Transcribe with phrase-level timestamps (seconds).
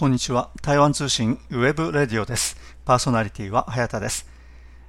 [0.00, 0.48] こんにちは。
[0.62, 2.56] 台湾通信 web radio です。
[2.86, 4.26] パーソナリティは早田です。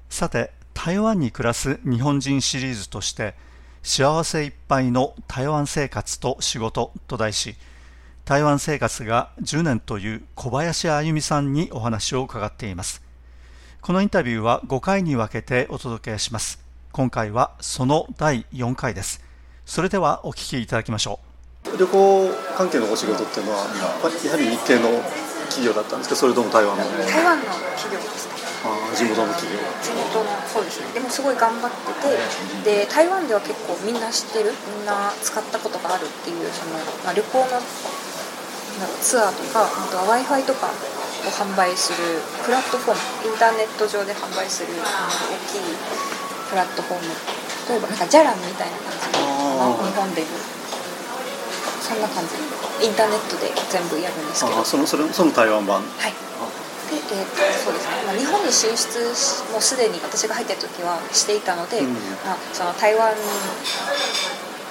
[0.10, 3.36] さて、台湾に暮らす日本人シリーズとして、
[3.84, 7.56] 幸せいっぱいの台湾生活と仕事と題し、
[8.24, 13.04] 台湾生活が10年という小林あゆみさんにお話を伺っています。
[13.82, 16.64] このインタビューは5回に分けてお届けします。
[16.94, 19.22] 今回はその第4回です。
[19.66, 21.31] それではお聞きいただきましょう。
[21.78, 24.90] 旅行関係のお仕事っていうのは、やはり日系の
[25.48, 26.16] 企業だったんですか？
[26.16, 26.84] それとも台湾の？
[27.08, 28.40] 台湾の企業ですね。
[28.64, 29.58] あ地元の企業。
[29.82, 30.94] 地元のそうですね。
[30.94, 31.92] でもすごい頑張って
[32.64, 37.60] てで台湾では結構みんな知ってるみんな使ったことがあるっていうその、まあ、旅行の
[39.02, 40.72] ツアーとかあとは w i f i とかを
[41.34, 44.80] 販売するプラットフォームインターネット上で販売する大
[45.50, 45.66] きい
[46.50, 47.10] プラットフォーム。
[47.70, 50.28] 例えばなんかジャランみたいな感じで日本でいう
[51.82, 52.38] そんな感じ。
[52.86, 54.64] インターネットで全部やるんですけど。
[54.64, 55.82] そのそれその台湾版。
[55.82, 56.14] はい。
[56.92, 59.00] で、えーと、そうですね、まあ、日本に進出
[59.52, 61.94] もうすでに私が入った時はしていたので、うん、
[62.28, 63.16] まあ、その台湾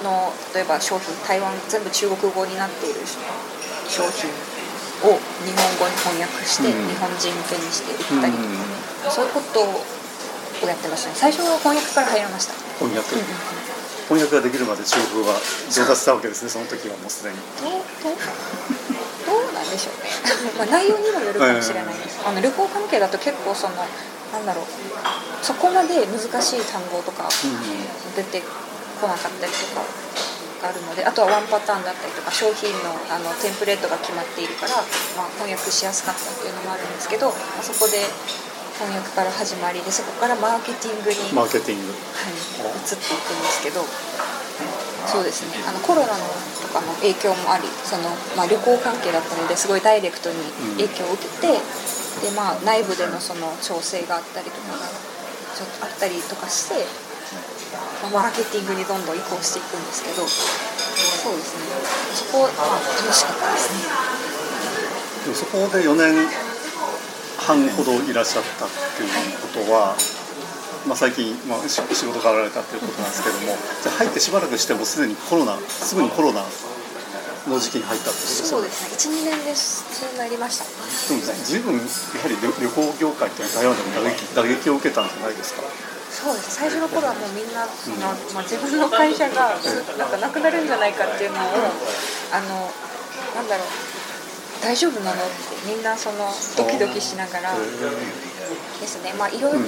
[0.03, 3.01] の例えば商品台湾全部中国語になっている
[3.89, 4.29] 商品
[5.01, 8.45] を日本語に翻訳して、日本人向けにして売ったりとか、
[9.05, 9.81] うん、そういうことを
[10.69, 11.15] やってましたね。
[11.17, 12.53] 最初は翻訳から入りました。
[12.77, 13.80] 翻訳、うんうん
[14.11, 15.39] 翻訳ができるまで中国語が
[15.71, 17.39] 上達したわけですねその時はもうすでに。
[17.63, 18.19] どうどう
[19.23, 20.11] どうなんでしょうね。
[20.59, 24.65] まあ内容にもよるかもしれないです、あの旅行関係だと結構そのなんだろう。
[25.39, 27.29] そこまで難しい単語とか
[28.15, 28.43] 出て
[28.99, 29.81] こなかったりとか
[30.67, 34.77] あるのであとはワンパターンだったりとか商品のあのテンプレートが決まっているから、
[35.15, 38.05] まあ、翻訳しやすかったっていうのもあるんですけど、まあ、そこで
[38.81, 43.85] 翻訳から始まりでそこからマーケティングにマーケティング、はい、移っていくんですけど。
[45.01, 45.57] そうですね。
[45.65, 46.23] あのコロナの
[46.61, 50.37] とかの影響もありその、まあ、旅行関係だったのですごいダイレクトに
[50.77, 54.85] 影響を受けて、うん、でまあ、内部でのその調整があったりとかが
[55.57, 56.85] ちょっとあったりとかして、
[58.05, 60.21] まあ、マーケティングにどんどん移行していくんですけど。
[60.21, 61.65] そうですね。
[62.13, 63.89] そこは、まあ、楽しかったですね。
[65.25, 66.50] でそこで4年
[67.47, 69.09] 半ほどいらっしゃったっていう
[69.41, 69.95] ことは、
[70.87, 76.41] まあ、最近、まあ、仕事がられたっていうことなんですけどもじゃ入ってしばらくしてもすでにコロナすぐにコロナ
[77.49, 79.17] の時期に入ったってことそうですね。
[79.17, 80.65] 12年ですそうなりました。
[81.09, 85.65] でも随分やはり旅行業界って台湾でも打撃打撃を受けたんじゃないですか？
[86.13, 86.61] そうです。
[86.61, 87.97] 最初の頃はもうみんなその、
[88.37, 89.57] まあ、自分の会社が
[89.97, 92.69] なんかなくなるんじゃないかっていうのをあの
[93.33, 93.67] なんだろう
[94.61, 95.21] 大丈夫なの？
[95.21, 97.53] ってみんなそのドキドキしながら。
[98.81, 99.13] ですね。
[99.13, 99.59] まあいろいろ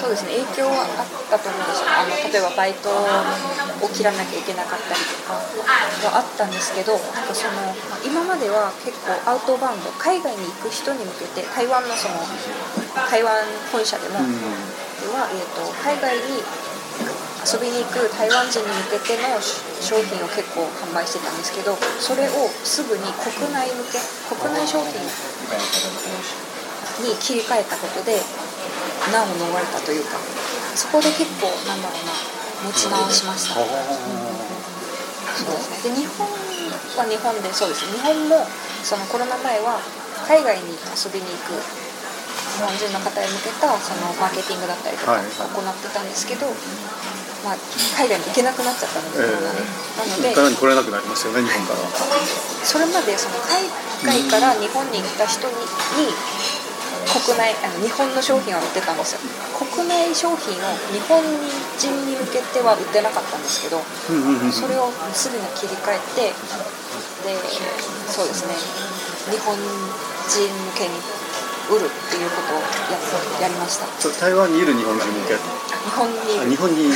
[0.00, 0.38] そうですね。
[0.44, 1.90] 影響はあったと思うんですよ。
[1.90, 7.58] あの例えばバイトを切らなきゃいけなかったりとかはあったんですけどなんかその、
[7.90, 12.22] まあ、今までは結構アウトバウンド海外に行く人に向けて台湾のその
[13.10, 16.38] 台湾本社でも、では、えーと海外に
[17.44, 19.36] 遊びに行く台湾人に向けての
[19.84, 24.00] 商品を結構販売してたんですけどそれをすぐに国内向け
[24.32, 24.96] 国内商品
[27.04, 28.16] に切り替えたことで
[29.12, 30.16] 難を逃れたというか
[30.74, 32.16] そこで結構なんだろうな
[32.64, 35.92] 持ち直しました、うん、そうですね。
[35.92, 38.46] で日本は日本でそうです日本も
[38.82, 39.80] そのコロナ前は
[40.24, 41.83] 海外に遊びに行く
[42.54, 46.46] 日本人の方へ向けたそのマーケティングだったりとか行ってたんですけど、
[47.42, 47.58] まあ、
[47.98, 49.42] 海外に行けなくなっちゃったので、えー、
[49.98, 51.82] なので海外に来れなくなりますよね日本から
[52.62, 53.66] それまでその海
[54.06, 55.54] 外から日本に行った人に
[55.98, 56.14] に
[57.04, 59.20] 国内あの日本の商品は売ってたんですよ。
[59.54, 63.78] 国内商品を日本人に向けては売ってなかったんですけど、
[64.50, 66.32] それをすぐに切り替えて
[67.22, 67.36] で
[68.08, 68.56] そうですね。
[69.30, 70.96] 日本人向けに
[71.70, 72.60] 売るっていうことを
[73.40, 73.86] ややりました。
[74.20, 75.40] 台湾にいる日本人向け日
[75.96, 76.94] 本に日本にいる、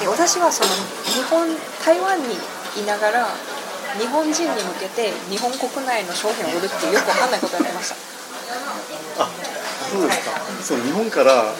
[0.00, 0.70] で私はその
[1.04, 1.46] 日本
[1.84, 2.34] 台湾に
[2.80, 3.28] いながら
[3.98, 7.96] 日本人に向けて日本国内の商品を売るっていうよく分かんないことをやりました。
[9.22, 9.28] あ
[9.90, 11.54] そうですか、はい、そう日本から、え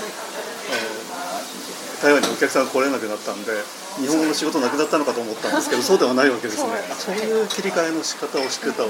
[1.98, 3.52] ー、台湾にお客さんが来れなくなったんで
[3.96, 6.70] 日本語の仕事なくなったのかと思ったんですけどそうではないわけですね。
[6.98, 8.84] そういう切り替えの仕方をしてた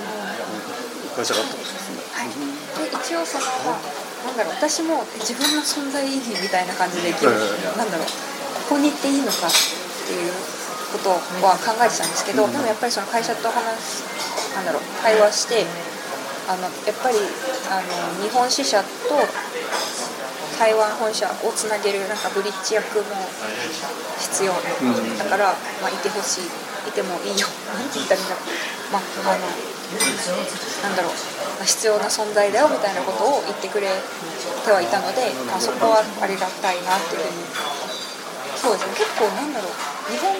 [1.17, 1.41] 会社が。
[1.41, 7.33] あったんですね、はい、で一応その、まあなんだろう私も自分の存在意義みたいな感じで生きる、
[7.79, 8.07] なんだろう
[8.69, 9.55] ここに行っていいのかっ
[10.05, 10.33] ていう
[10.93, 11.15] こと
[11.47, 14.03] は考えてたんですけど、でもやっぱりその会社と話
[14.59, 15.63] なんだろう会話して
[16.51, 17.23] あのやっぱり
[17.71, 19.15] あの日本支社と
[20.59, 23.15] 台湾本社をつなげるなんかブリッジ役も
[24.19, 26.67] 必要、だから、まあ、いてほしい。
[26.87, 27.51] いてもいいよ。
[27.75, 29.51] なんて言ったらいいんだろう、まあ、あの
[30.83, 37.87] なんだろうまあ必要な存在だよみたいなことを言ってくれてはいたので、まあ、そこはありがたいなっていうふうに
[38.57, 39.73] そうですね結構なんだろう
[40.11, 40.35] 日本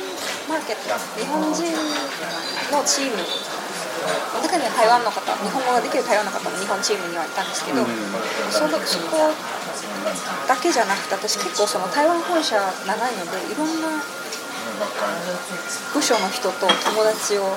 [0.51, 1.63] マーケット日本人
[2.75, 3.23] のチーム
[4.43, 7.83] 中には台湾の方日本語ができる台湾の方も日本チームにはいたんですけど、
[8.51, 9.35] そのそこ
[10.47, 12.55] だけじゃなくて私結構その台湾本社
[12.87, 13.99] 長いのでいろんな
[15.95, 17.51] 部署の人と友達を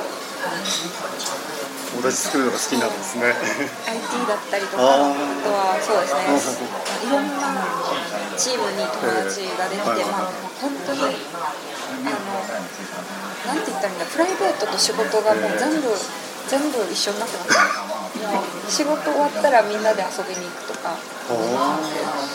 [1.89, 3.33] 友達作るのが好きなんですね。
[3.33, 5.09] IT だったりとかあ
[5.41, 6.69] とはそうですね。
[7.01, 7.65] いろんな
[8.37, 10.31] チームに友達ができて、ええまあ、
[10.61, 12.37] 本当にあの
[13.49, 15.89] なんて言ったらいいんだプライベートと仕事がもう全部
[16.47, 21.19] 全部一緒になってましたもう仕事終わったらみんなで遊びに行くとか。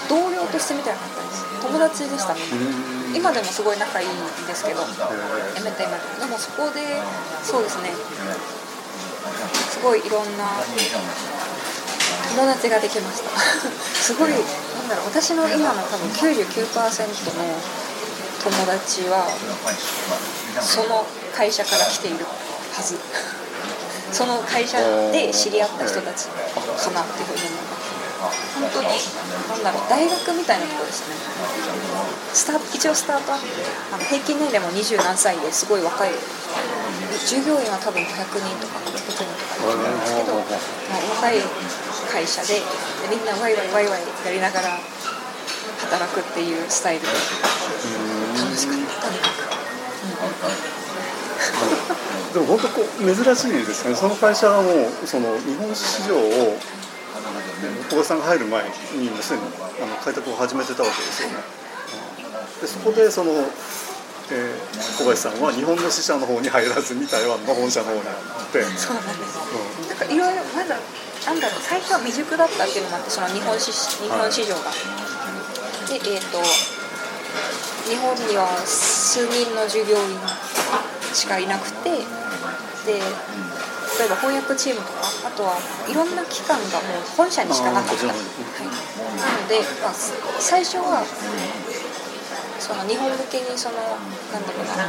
[0.08, 2.40] 同僚としてみたいな感じです友達でしたね。
[3.14, 4.10] 今でもすごい仲いいん
[4.46, 4.82] ですけど。
[4.82, 4.86] や
[5.62, 7.02] めた今でもでもそこで
[7.42, 7.90] そうですね
[9.70, 10.44] すごいいろんな
[12.36, 13.30] 友達ができました。
[14.02, 17.44] すごいなんだろう私の今の多分99%の
[18.42, 19.26] 友達は
[20.60, 22.26] その会社から来ている
[22.72, 22.98] はず。
[24.12, 24.78] その会社
[25.10, 27.94] で知り合った人たちかなっていうふうに思います
[28.54, 28.88] 本当に
[29.50, 31.16] なんだろう大学みたいなところですね。
[32.32, 33.46] スター一応スタートアップ
[33.92, 36.10] あの平均年齢も二十何歳ですごい若い
[37.22, 41.38] 従業員は多分500人とか600人とかいるんですけど、まあ、若い
[42.10, 42.60] 会社で
[43.10, 44.78] みんなワイワイワイワイやりながら
[45.84, 47.08] 働くっていうスタイルで
[48.38, 49.54] 楽しかったとにかく。
[52.34, 56.58] でも本当こう珍しいですねその会社はもうその日本市場を
[57.88, 58.72] 小林さんが入る前に
[59.22, 59.42] すでに
[59.80, 61.36] あの開拓を始めてたわけですよね
[62.60, 63.32] でそこでその、
[64.30, 68.62] えー小林さんは日本の支社の方に入らずに台湾の本社の方に行って。
[68.78, 69.36] そうなんです、
[69.88, 70.78] なんかいろいろまだ
[71.26, 74.70] なんだろう最初は未熟だったっていうのもあってその日本市日本市場が、
[75.88, 76.38] でえっ、と
[77.88, 80.16] 日本には数人の従業員
[81.12, 83.00] しかいなくてで
[83.98, 85.56] 例えば翻訳チームとかあとは
[85.88, 88.22] いろんな機関がもう本社にしかなかった、はい、に
[89.16, 91.04] なので、まあ、最初は
[92.64, 93.76] その日本向けにその
[94.32, 94.88] なんだろうな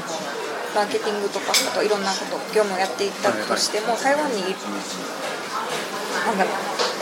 [0.72, 6.54] マーケティングとかあといろんなこと業務をやっていったとしても台湾にいるなんだろう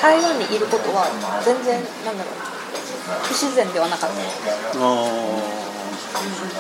[0.02, 1.06] 台湾にいることは
[1.46, 2.34] 全然なんだろう
[3.22, 4.16] 不自然ではなかった。
[4.82, 5.54] あ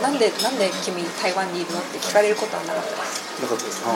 [0.01, 3.89] なんでなんで君台湾にいるのって聞かれることはなかったですあなかったですあ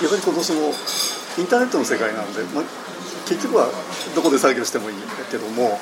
[0.00, 0.72] ーやっぱりこのその
[1.38, 2.64] インターネットの世界なんで、まあ、
[3.26, 3.68] 結局は
[4.14, 5.80] どこで作業してもいいんだけども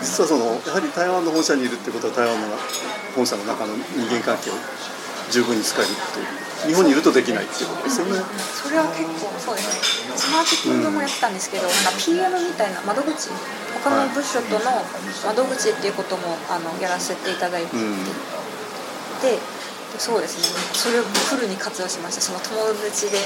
[0.00, 2.56] 実はそのやはり台湾の本社にいるってことは台湾の
[3.14, 4.54] 本社の中の人間関係を
[5.30, 8.18] 十分に使えるっていう日本にいるとできないっていうことですよね。
[8.54, 11.34] それは結構そうですねマーケティングもやってたん。
[11.34, 11.72] ですけど、なん。
[11.72, 13.28] か PM みたいな窓口
[13.84, 14.64] 他の部署との
[15.26, 18.04] 窓口っていうこともあのやらせていただいてうん。
[19.22, 19.38] で
[19.98, 23.18] そうですねそれをフルに活用しましたその友達で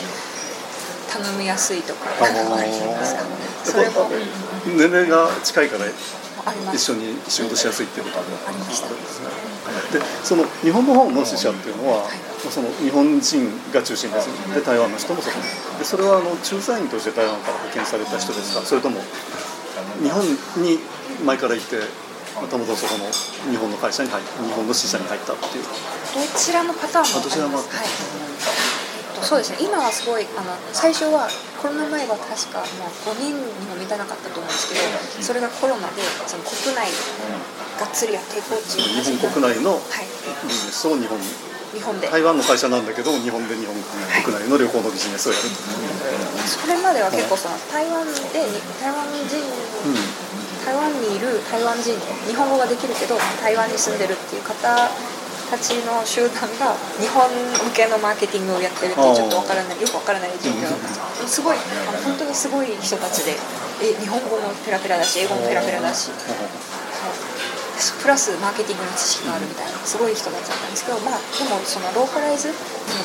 [1.10, 2.98] 頼みやすいとかか何て言うん。
[2.98, 3.22] ですか
[3.64, 4.10] それも
[4.76, 5.86] 年齢が近いから
[6.72, 8.82] 一緒に仕事しやすいっていうことがあるんです
[9.22, 9.50] ね。
[9.92, 12.04] でその日本の方の支社っていうのは、
[12.48, 15.78] その日本人が中心ですで台湾の人もそこに。
[15.78, 19.00] でそれはあの駐在員として台湾から派遣された人ですかそれとも
[20.02, 20.24] 日本
[20.62, 20.78] に
[21.24, 21.76] 前からいて
[22.34, 23.04] たまたまそこの
[23.50, 25.64] 日本の会社に入っ日本の支社に入ったっていう。
[25.64, 27.68] どちらのパターンもあります。
[27.68, 28.29] は
[29.22, 29.58] そうですね。
[29.60, 31.28] 今はすごいあの最初は
[31.60, 34.80] コロナ前は確かもう5人にも満たなかったと思うんですけど
[35.20, 36.88] それがコロナでその国内
[37.76, 40.08] がっつりやっていこうっていう日本国内のはい
[40.48, 41.28] ビジネスを日本に
[41.76, 43.76] 日本で台湾の会社なんだけど日本で日本
[44.24, 45.54] 国内の旅行のビジネスをやると、
[46.42, 48.42] それまでは結構その台湾で
[48.80, 49.38] 台湾人
[49.86, 50.30] うん
[50.64, 51.94] 台湾にいる台湾人
[52.26, 54.90] 日本語ができるけど台湾に住んでるっていう方
[55.50, 63.34] たちの集団が日本向けのマーケティングをやってるってちょっとわからないよくわからない状況ですすごいあの本当にすごい人たちで
[63.82, 66.10] え日本語もペラペラだし英語もペラペラだし。
[67.80, 72.52] プラスマーケティングの知識があるみたいなすごい人たちだったんですけどまあでもそのローカライズ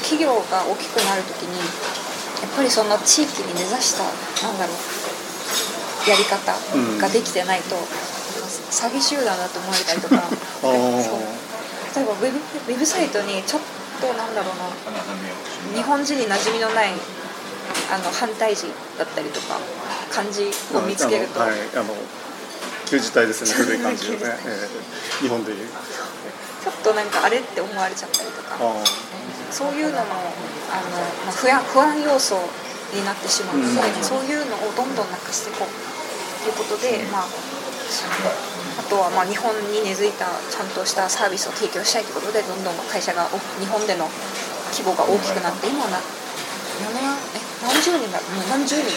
[0.03, 1.63] 企業が大きくなるときにや
[2.47, 4.03] っぱりその地域に根ざした
[4.43, 6.51] なんだろうやり方
[6.99, 7.75] ができてないと、
[8.69, 10.21] 詐欺集団だと思われたりとか
[11.95, 13.61] 例えばウェブウェブサイトにちょっ
[14.01, 14.67] となんだろうな。
[15.73, 16.91] 日本人に馴染みのない
[17.91, 19.57] あの反対字だったりとか
[20.11, 21.95] 漢字を見つけると、はいあの
[22.85, 23.65] 旧字体ですね。
[23.65, 25.67] 古い感じでね、えー、日本でいう。
[25.67, 28.57] ちょっとなんかあれって思われちゃったりとか。
[28.59, 28.83] あ
[29.49, 32.37] そういうのもあの、まあ、不安不安要素
[32.93, 33.57] になってしまう。
[33.57, 34.03] ので、うん。
[34.03, 35.69] そういうのをどんどんなくしていこう。
[36.43, 38.54] ということで、まあ、あ
[38.85, 43.27] とはまあ日本に根付いたちゃんとしたサービスを提供したいということでどんどん会社が
[43.59, 44.09] 日本での
[44.73, 45.99] 規模が大きくなって今な
[47.65, 48.91] 何十人だもう何十人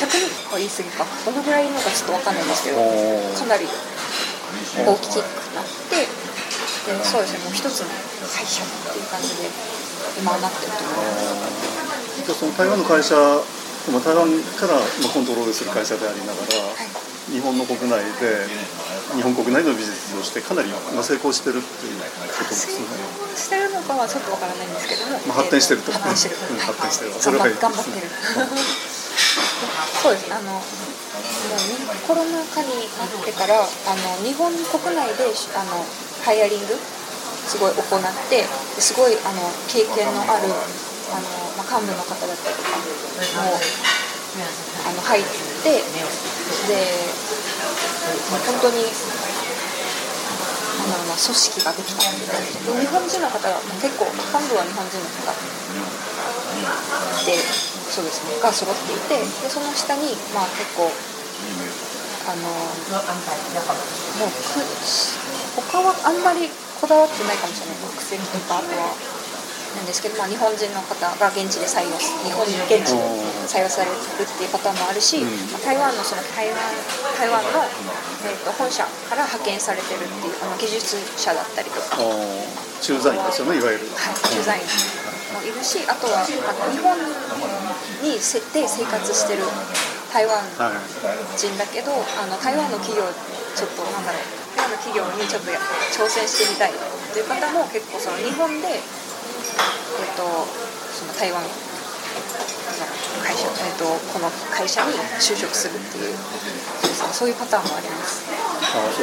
[0.00, 0.54] ？100人？
[0.54, 5.20] は言い過ぎかどのぐらいいるのかちょっと分かんないんですけどかなり大きく
[5.54, 7.92] なってでそうですねもう一つの
[8.32, 9.48] 会社っていう感じで
[10.18, 12.24] 今はなってると思います。
[12.24, 14.28] じゃその台湾の会社、台湾
[14.58, 14.80] から
[15.12, 18.48] コントロールする会社でありながら、はい日本の国内で
[19.16, 22.84] 日本国内のビジネスをしてかなりまあ成功してるっていうことです成ね。
[22.84, 27.10] 功してるのかはちょっとわからないんですけども、まあ発展してると発展してる、う発展してる。
[27.12, 28.08] はいそれはいい頑張頑張ってる
[30.02, 30.28] そうです。
[30.28, 30.60] ねあの
[32.06, 35.24] コロナ禍になってからあの日本国内で
[35.56, 35.84] あの
[36.24, 36.76] ハイアリング
[37.48, 41.24] すごい行ってですごいあの経験のあるあの、
[41.56, 43.56] まあ、幹部の方だったりとかもう
[44.86, 46.76] あの入ってで
[48.30, 48.90] もう本当にな
[50.84, 52.08] んだろうな組織ができた。
[52.08, 52.16] で
[52.80, 55.32] 日本人の方が結構幹部は日本人の方
[57.26, 57.36] で
[57.88, 60.88] そうですねが揃っていてでその下にまあ結構
[62.28, 62.42] あの
[64.20, 64.60] もうく
[65.56, 66.48] 他はあんまり
[66.80, 67.76] こだわってないかもしれない。
[67.88, 68.94] 国籍とかあとは
[69.78, 71.94] なんですけど、まあ、日本人の方が現地で採用
[72.26, 72.98] 日本現地で
[73.46, 76.58] 採用されるっていうパターンもあるし、うんまあ台湾のその台湾
[77.14, 77.62] 台湾の、
[78.26, 82.00] えー、と本社から派遣されてるっていうあの技術者だったりとか
[82.82, 83.86] 駐在員ですよねいわゆる。
[83.94, 84.66] はい、駐在員
[85.36, 86.96] もいるしあとはあの日本
[88.02, 89.44] に設定生活してる
[90.10, 91.38] 台湾はい。
[91.38, 93.04] 人だけどあの台湾の企業
[93.54, 95.60] ちょっとなんだろう台湾の企業にちょっとや
[95.92, 96.72] 挑戦してみたい
[97.12, 98.80] という方も結構その日本で、
[99.38, 100.22] えっと
[100.94, 101.48] その台湾の
[103.22, 106.14] 会社、えっとこの会社に就職するっていう
[107.12, 108.24] そういうパターンもあります。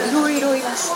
[0.10, 0.14] い。
[0.14, 0.92] ろいろいます。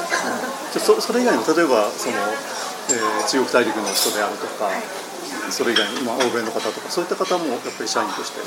[0.74, 4.72] じゃあそそれ以外にも例えばその、えー中国大陸の人であるとか、
[5.52, 8.44] それ以外に、まあ、欧米の方とかそういった方もやっぱり社員としてい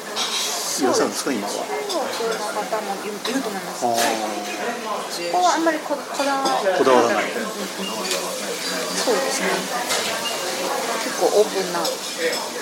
[0.87, 1.53] らっしゃるんですか今は？
[1.53, 3.87] 中国の方もいると思います。
[3.87, 5.31] あー。
[5.31, 7.31] こあんまりここだわこだわらない。
[7.31, 7.47] うんうん
[9.03, 9.49] そうですね。
[9.51, 10.22] 結
[11.23, 11.79] 構オープンな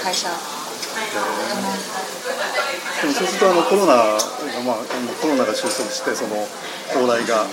[0.05, 0.37] 会社で
[3.09, 4.21] もそうするとあのコロナが、
[4.61, 4.85] まあ、
[5.23, 6.37] コロナが収束してその
[6.93, 7.47] 往来が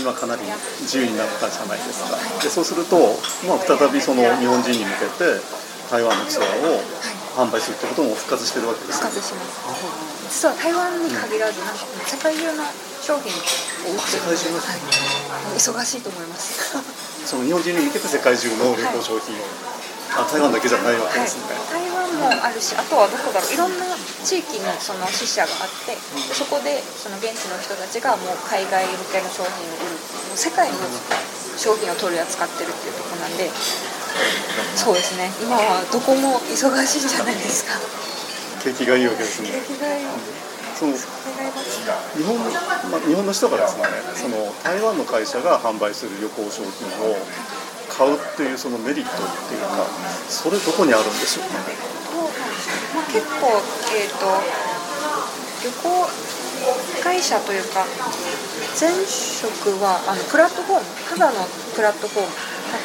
[0.00, 0.42] 今かなり
[0.80, 2.16] 自由になったじゃないですか。
[2.40, 2.96] でそうすると、
[3.44, 5.36] まあ、再びその日本人に向けて
[5.90, 6.80] 台湾のツアーを
[7.36, 9.10] 販売するってことも復活してるわけですね。
[9.10, 10.32] 復活します。
[10.32, 12.64] 実は台湾に限らずなんか世界中の
[13.04, 13.36] 商品を
[13.92, 14.80] 売ってるので、は
[15.52, 16.72] い、忙しいと思います。
[17.26, 19.44] その日本人に向けて世界中の旅行商品を、
[20.16, 23.52] あ台湾だけじゃないわけはい、ですね、台湾もあるしあとはどこだろう。
[23.52, 23.86] いろんな
[24.24, 29.96] 地域にその支社があってでそこでその現地の人たちがもう海外向けの商品を売る。
[30.32, 30.76] もう世界の
[31.56, 33.50] 商品を取り扱ってるっていうところなんで
[34.76, 35.30] そうですね。
[35.40, 37.76] 今はどこも忙しいんじゃないですか。
[38.64, 39.48] 景気がいいわけですね。
[39.48, 40.06] 景気がいい。
[40.76, 42.38] その日本,、
[42.90, 43.84] まあ、日本の人がですね。
[44.16, 47.16] その台湾の会社が販売する旅行商品を
[48.02, 49.14] 買うっていうそのメリットっ
[49.46, 49.86] ていうか
[50.26, 51.54] それどこにあるんでしょうね？
[52.94, 53.62] まあ、結構、
[53.94, 54.26] えー、と
[55.62, 56.10] 旅行
[57.02, 57.86] 会社というか
[58.74, 62.32] 前職はあのプラットフォームただのプラットフォーム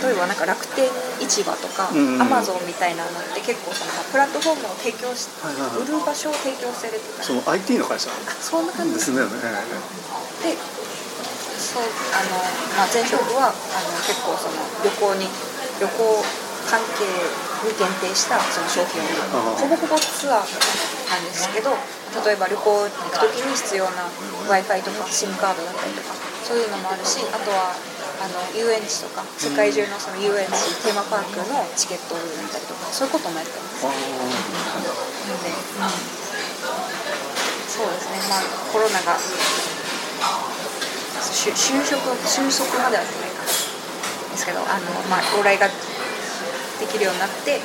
[0.04, 0.86] 例えばなんか楽天
[1.22, 5.88] 市場とかアマゾンみたいなのって結構そのプラットフォームを提供し、はいはいはい。
[5.88, 8.12] 売る場所を提供してるっていうかその IT の会社？
[8.12, 9.12] あそんな感じです。
[9.16, 9.26] ね、で
[11.68, 11.84] そう
[12.16, 12.40] あの、
[12.80, 14.56] まあ、前職はあの結構その
[14.88, 15.28] 旅行に
[15.84, 16.00] 旅行
[16.72, 17.04] 関係
[17.68, 19.04] に限定したその商品を
[19.60, 20.48] ほぼほぼツアー
[21.12, 21.76] なんですけど
[22.24, 24.08] 例えば旅行に行く時に必要な
[24.48, 26.16] w i f i とか SIM カードだったりとか
[26.48, 27.76] そういうのもあるしあとは
[28.24, 33.86] あの遊園地とか世界中のその遊園地テーマパークのチケットを売ったりとかそういうこともやってます。
[33.86, 35.92] あので、うん、
[37.68, 39.20] そうですね、まあ、コロナが
[41.34, 45.74] し就職収束まではやってないかですけどあの、まあ、往来がで
[46.92, 47.60] きるようになって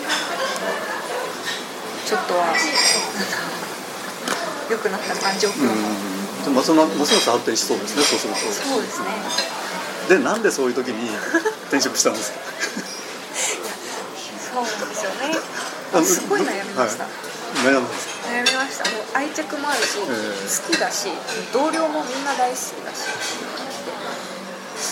[2.07, 2.54] ちょっとは
[4.71, 8.40] 良くなった感じを、ーうんでもますますます発展しそうですねそうすると。
[8.69, 9.07] そうですね。
[10.09, 11.09] でなんでそういう時に
[11.69, 12.38] 転職したんですか？
[14.52, 15.38] そうなんですよね。
[15.95, 17.12] あすごい悩みました、はい、
[17.62, 18.90] 悩んだんです悩悩みました。
[18.90, 20.02] もう愛着もあるし、え。
[20.02, 21.09] 好きだし
[21.52, 23.07] 同僚もみんな大好きだし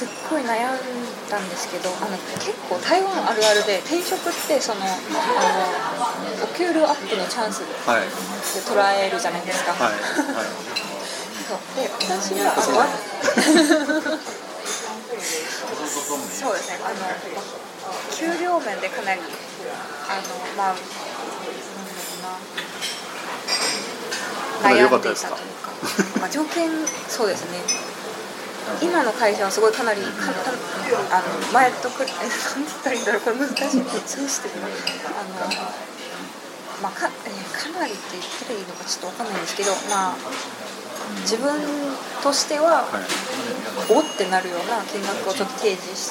[0.01, 0.81] すっごい悩ん
[1.29, 4.97] だんですけどあの結構台湾あるあるで転職ってそのあの
[6.41, 8.09] お給料アップのチャンスではい。
[8.65, 9.93] 捉えるじゃないですか、はい。
[9.93, 10.01] はい。
[11.45, 11.61] そう。
[11.77, 12.87] で私はあのわ
[16.33, 16.81] そうですね。
[16.83, 16.97] あの
[18.17, 20.23] 給料面でかなりあの
[20.57, 20.77] まあ
[24.65, 25.17] 悩んでいたという
[25.61, 25.69] か、
[26.21, 26.71] まあ、条件
[27.07, 27.91] そうですね
[28.83, 30.55] 今の会社はすごいかなり簡単
[31.11, 33.57] あの前とくえ なんて言ったらいいんだろうこれ難しい。
[34.07, 34.55] そうしてる
[35.07, 35.53] あの
[36.83, 40.15] まあかえーかなりって言ったらいいのかちょっとわかんないんですけどまあ
[41.23, 41.53] 自分
[42.23, 43.01] としてはは
[43.89, 43.93] い。
[43.93, 46.11] おってなるような金額をちょっと提示し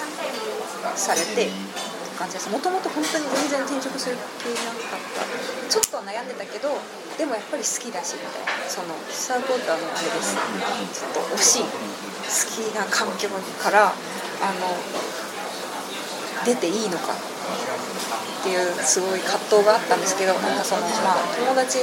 [0.95, 1.49] されて
[2.19, 2.51] 感じです。
[2.51, 5.23] もともと本当に全然転職する気なかった。
[5.71, 6.75] ちょっと悩んでたけど
[7.15, 8.67] でもやっぱり好きだしみたいな。
[8.67, 10.35] そのサークルのあれです。
[10.35, 11.71] ちょっと惜しい好
[12.51, 13.29] きな環境
[13.63, 14.75] からあの
[16.45, 21.79] 出ていいのかっていうすごい葛藤があったんですけどなんかそのまあ友達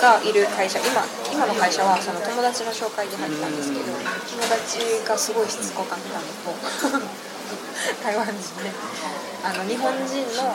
[0.00, 6.60] がいる会社今今の会社はその友達の紹介で入ったんですけど友達がすごいしつこかったんでもう
[8.04, 8.68] 台湾人で
[9.42, 10.52] あの日本人の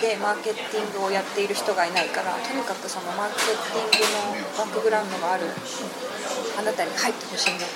[0.00, 5.44] でマーケティングをやっている人がいないからとにかくそのマーケティングのバックグラウンドがある
[6.58, 7.66] あなたに入ってほしいんだ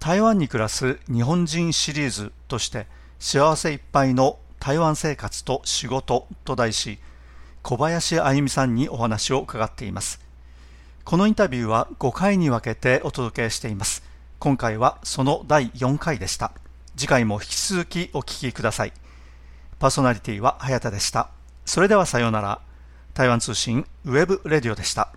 [0.00, 2.86] 台湾に暮らす日本人シリーズとして
[3.18, 6.98] 幸せいっぱいの台湾生活と仕事と題し
[7.62, 10.25] 小林あゆみさんにお話を伺っています。
[11.06, 14.02] このインタビューは5回に分けてお届けしています。
[14.40, 16.50] 今回はその第4回でした。
[16.96, 18.92] 次回も引き続きお聞きください。
[19.78, 21.30] パーソナリティは早田でした。
[21.64, 22.60] それではさようなら。
[23.14, 25.12] 台湾通信ウェブレディオでした。